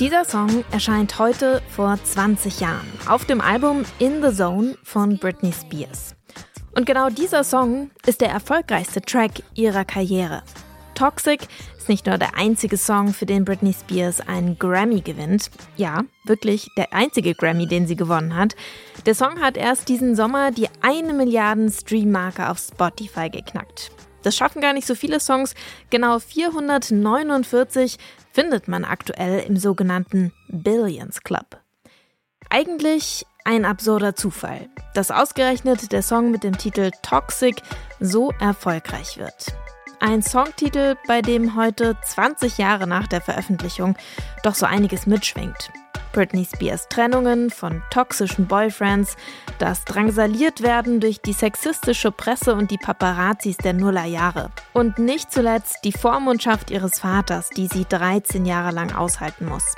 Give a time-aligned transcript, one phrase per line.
[0.00, 5.52] Dieser Song erscheint heute vor 20 Jahren auf dem Album In the Zone von Britney
[5.52, 6.16] Spears.
[6.74, 10.42] Und genau dieser Song ist der erfolgreichste Track ihrer Karriere.
[10.94, 15.50] Toxic ist nicht nur der einzige Song, für den Britney Spears einen Grammy gewinnt.
[15.76, 18.54] Ja, wirklich der einzige Grammy, den sie gewonnen hat.
[19.06, 23.90] Der Song hat erst diesen Sommer die eine Milliarden Stream-Marke auf Spotify geknackt.
[24.22, 25.54] Das schaffen gar nicht so viele Songs.
[25.88, 27.96] Genau 449
[28.30, 31.58] findet man aktuell im sogenannten Billions Club.
[32.50, 37.62] Eigentlich ein absurder Zufall, dass ausgerechnet der Song mit dem Titel Toxic
[38.00, 39.54] so erfolgreich wird.
[40.00, 43.96] Ein Songtitel, bei dem heute 20 Jahre nach der Veröffentlichung
[44.42, 45.70] doch so einiges mitschwingt.
[46.12, 49.16] Britney Spears Trennungen von toxischen Boyfriends,
[49.58, 54.50] das drangsaliert werden durch die sexistische Presse und die Paparazzis der Nullerjahre.
[54.72, 59.74] Und nicht zuletzt die Vormundschaft ihres Vaters, die sie 13 Jahre lang aushalten muss.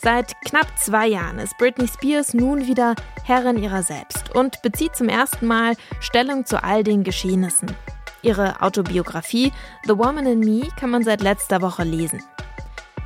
[0.00, 5.08] Seit knapp zwei Jahren ist Britney Spears nun wieder Herrin ihrer selbst und bezieht zum
[5.08, 7.74] ersten Mal Stellung zu all den Geschehnissen.
[8.22, 9.52] Ihre Autobiografie
[9.86, 12.22] The Woman in Me kann man seit letzter Woche lesen.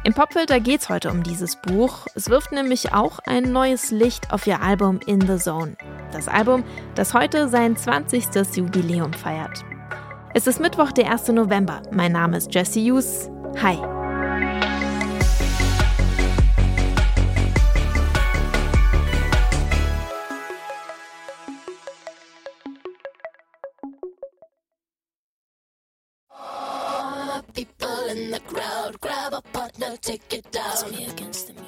[0.05, 2.07] Im Popfilter geht es heute um dieses Buch.
[2.15, 5.77] Es wirft nämlich auch ein neues Licht auf ihr Album In the Zone.
[6.11, 8.25] Das Album, das heute sein 20.
[8.57, 9.65] Jubiläum feiert.
[10.35, 11.29] Es ist Mittwoch, der 1.
[11.29, 11.83] November.
[11.91, 13.31] Mein Name ist Jesse Hughes.
[13.63, 13.92] Hi.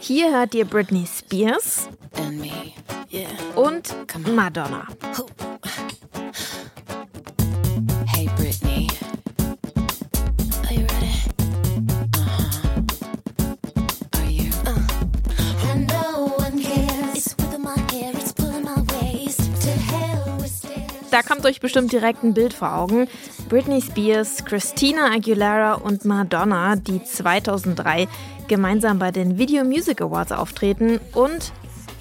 [0.00, 1.88] Hier hört ihr Britney Spears
[3.54, 3.94] und
[4.34, 4.86] Madonna.
[21.14, 23.06] Da kommt euch bestimmt direkt ein Bild vor Augen.
[23.48, 28.08] Britney Spears, Christina Aguilera und Madonna, die 2003
[28.48, 31.52] gemeinsam bei den Video Music Awards auftreten und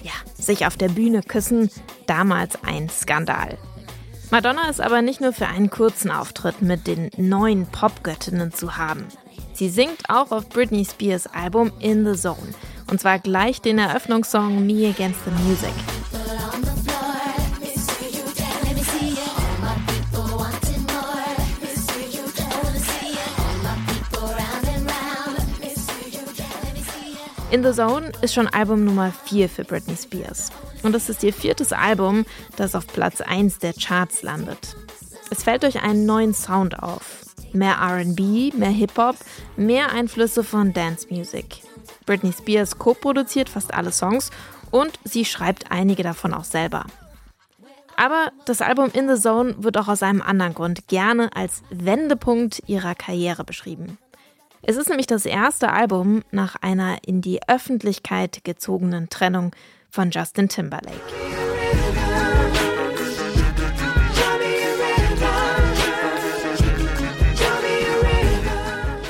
[0.02, 1.70] ja, sich auf der Bühne küssen,
[2.08, 3.56] damals ein Skandal.
[4.32, 9.06] Madonna ist aber nicht nur für einen kurzen Auftritt mit den neuen Popgöttinnen zu haben.
[9.52, 12.52] Sie singt auch auf Britney Spears Album In the Zone
[12.90, 15.93] und zwar gleich den Eröffnungssong Me Against the Music.
[27.54, 30.50] In the Zone ist schon Album Nummer 4 für Britney Spears.
[30.82, 32.26] Und es ist ihr viertes Album,
[32.56, 34.74] das auf Platz 1 der Charts landet.
[35.30, 37.24] Es fällt durch einen neuen Sound auf.
[37.52, 39.14] Mehr RB, mehr Hip-Hop,
[39.56, 41.62] mehr Einflüsse von Dance Music.
[42.06, 44.32] Britney Spears co-produziert fast alle Songs
[44.72, 46.86] und sie schreibt einige davon auch selber.
[47.96, 52.64] Aber das Album In the Zone wird auch aus einem anderen Grund gerne als Wendepunkt
[52.66, 53.96] ihrer Karriere beschrieben.
[54.66, 59.54] Es ist nämlich das erste Album nach einer in die Öffentlichkeit gezogenen Trennung
[59.90, 61.00] von Justin Timberlake.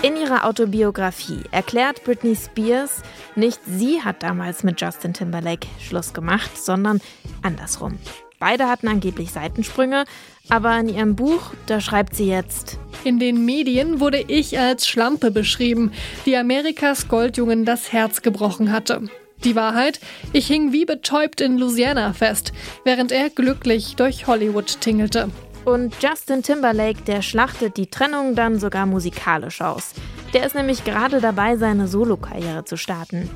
[0.03, 3.03] In ihrer Autobiografie erklärt Britney Spears,
[3.37, 7.01] nicht sie hat damals mit Justin Timberlake Schluss gemacht, sondern
[7.43, 7.99] andersrum.
[8.45, 10.05] Beide hatten angeblich Seitensprünge,
[10.51, 15.31] aber in ihrem Buch, da schreibt sie jetzt, in den Medien wurde ich als Schlampe
[15.31, 15.93] beschrieben,
[16.27, 19.09] die Amerikas Goldjungen das Herz gebrochen hatte.
[19.45, 19.99] Die Wahrheit,
[20.35, 22.53] ich hing wie betäubt in Louisiana fest,
[22.85, 25.31] während er glücklich durch Hollywood tingelte.
[25.65, 29.95] Und Justin Timberlake, der schlachtet die Trennung dann sogar musikalisch aus.
[30.35, 33.31] Der ist nämlich gerade dabei, seine Solokarriere zu starten.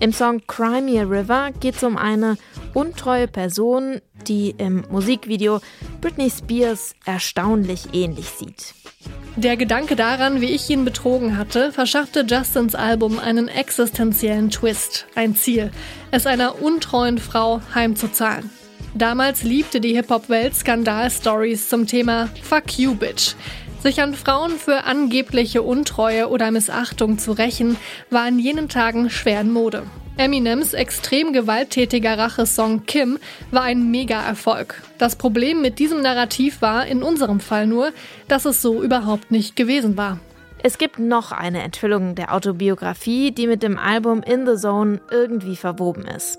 [0.00, 2.36] Im Song Cry Me a River geht es um eine
[2.74, 5.60] untreue Person, die im Musikvideo
[6.00, 8.74] Britney Spears erstaunlich ähnlich sieht.
[9.36, 15.34] Der Gedanke daran, wie ich ihn betrogen hatte, verschaffte Justins Album einen existenziellen Twist, ein
[15.34, 15.72] Ziel,
[16.10, 18.50] es einer untreuen Frau heimzuzahlen.
[18.94, 23.34] Damals liebte die Hip-Hop-Welt Skandal-Stories zum Thema Fuck You Bitch.
[23.82, 27.76] Sich an Frauen für angebliche Untreue oder Missachtung zu rächen,
[28.10, 29.82] war in jenen Tagen schwer in Mode.
[30.16, 33.18] Eminems extrem gewalttätiger Rachesong Kim
[33.50, 34.80] war ein Mega-Erfolg.
[34.96, 37.92] Das Problem mit diesem Narrativ war in unserem Fall nur,
[38.28, 40.20] dass es so überhaupt nicht gewesen war.
[40.62, 45.56] Es gibt noch eine Enthüllung der Autobiografie, die mit dem Album In the Zone irgendwie
[45.56, 46.38] verwoben ist.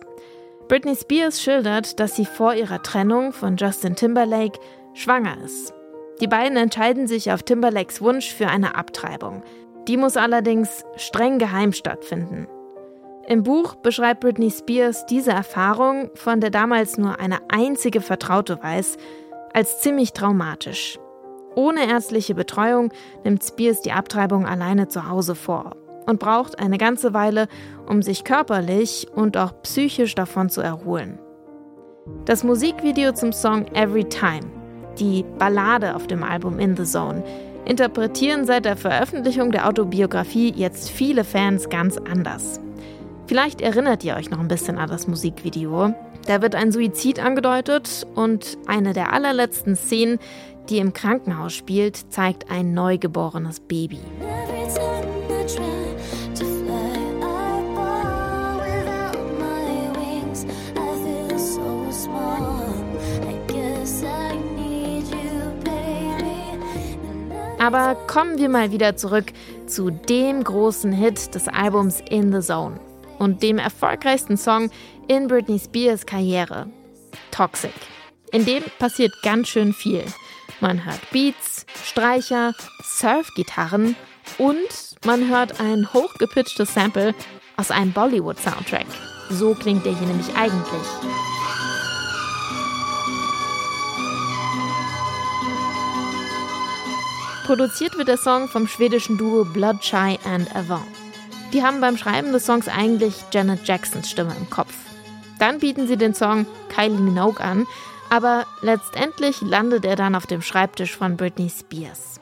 [0.70, 4.58] Britney Spears schildert, dass sie vor ihrer Trennung von Justin Timberlake
[4.94, 5.74] schwanger ist.
[6.22, 9.44] Die beiden entscheiden sich auf Timberlakes Wunsch für eine Abtreibung.
[9.90, 12.48] Die muss allerdings streng geheim stattfinden.
[13.28, 18.98] Im Buch beschreibt Britney Spears diese Erfahrung, von der damals nur eine einzige Vertraute weiß,
[19.52, 21.00] als ziemlich traumatisch.
[21.56, 22.92] Ohne ärztliche Betreuung
[23.24, 25.76] nimmt Spears die Abtreibung alleine zu Hause vor
[26.06, 27.48] und braucht eine ganze Weile,
[27.88, 31.18] um sich körperlich und auch psychisch davon zu erholen.
[32.26, 34.46] Das Musikvideo zum Song Every Time,
[35.00, 37.24] die Ballade auf dem Album In the Zone,
[37.66, 42.60] interpretieren seit der Veröffentlichung der Autobiografie jetzt viele Fans ganz anders.
[43.28, 45.94] Vielleicht erinnert ihr euch noch ein bisschen an das Musikvideo.
[46.28, 50.20] Da wird ein Suizid angedeutet und eine der allerletzten Szenen,
[50.70, 54.00] die im Krankenhaus spielt, zeigt ein neugeborenes Baby.
[67.58, 69.26] Aber kommen wir mal wieder zurück
[69.66, 72.80] zu dem großen Hit des Albums In the Zone
[73.20, 74.70] und dem erfolgreichsten Song
[75.08, 76.68] in Britney Spears Karriere,
[77.32, 77.74] Toxic.
[78.32, 80.04] In dem passiert ganz schön viel.
[80.60, 82.54] Man hört Beats, Streicher,
[82.84, 83.96] Surfgitarren
[84.38, 87.14] und man hört ein hochgepitchtes Sample
[87.58, 88.88] aus einem Bollywood-Soundtrack.
[89.30, 90.88] So klingt der hier nämlich eigentlich.
[97.46, 101.05] Produziert wird der Song vom schwedischen Duo Bloodshy and Avant.
[101.54, 104.74] Die haben beim Schreiben des Songs eigentlich Janet Jacksons Stimme im Kopf.
[105.40, 107.66] Dann bieten sie den Song Kylie Minogue an,
[108.10, 112.20] aber letztendlich landet er dann auf dem Schreibtisch von Britney Spears.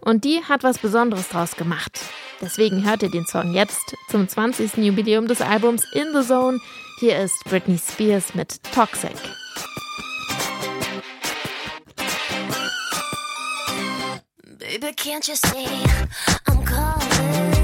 [0.00, 2.00] Und die hat was Besonderes draus gemacht.
[2.40, 4.78] Deswegen hört ihr den Song jetzt zum 20.
[4.78, 6.58] Jubiläum des Albums In the Zone.
[7.00, 9.16] Hier ist Britney Spears mit Toxic.
[14.58, 15.66] Baby, can't you see
[16.46, 17.59] I'm calling?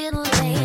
[0.00, 0.59] little late.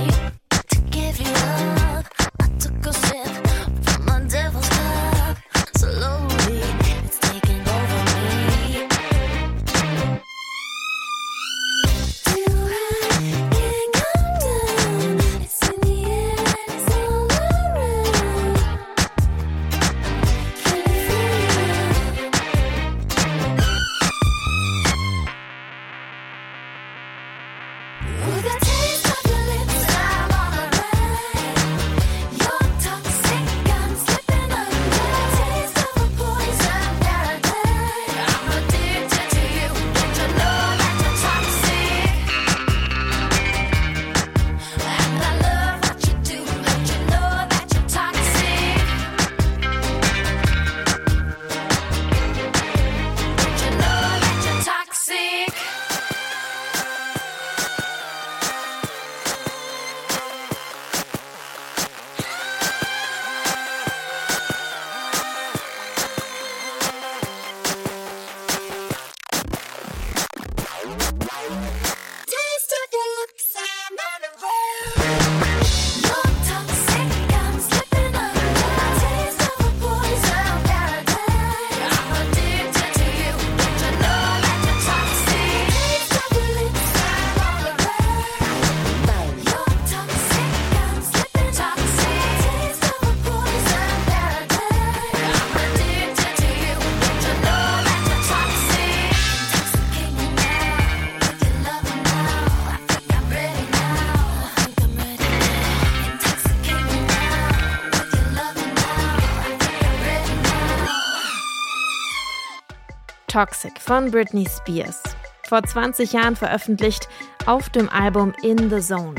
[113.36, 115.04] Toxic von Britney Spears.
[115.50, 117.10] Vor 20 Jahren veröffentlicht
[117.46, 119.16] auf dem Album In the Zone.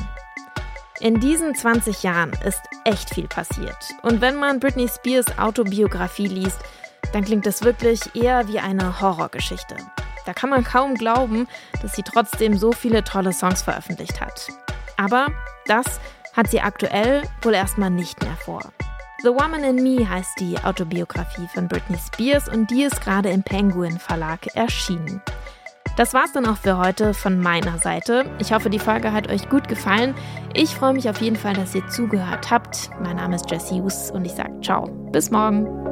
[1.00, 3.76] In diesen 20 Jahren ist echt viel passiert.
[4.00, 6.58] Und wenn man Britney Spears Autobiografie liest,
[7.12, 9.76] dann klingt es wirklich eher wie eine Horrorgeschichte.
[10.24, 11.46] Da kann man kaum glauben,
[11.82, 14.48] dass sie trotzdem so viele tolle Songs veröffentlicht hat.
[14.96, 15.26] Aber
[15.66, 16.00] das
[16.34, 18.62] hat sie aktuell wohl erstmal nicht mehr vor.
[19.22, 23.42] The Woman in Me heißt die Autobiografie von Britney Spears und die ist gerade im
[23.42, 25.22] Penguin Verlag erschienen.
[25.96, 28.30] Das war's dann auch für heute von meiner Seite.
[28.38, 30.14] Ich hoffe, die Folge hat euch gut gefallen.
[30.52, 32.90] Ich freue mich auf jeden Fall, dass ihr zugehört habt.
[33.02, 34.86] Mein Name ist Jessie Hus und ich sage ciao.
[35.12, 35.85] Bis morgen.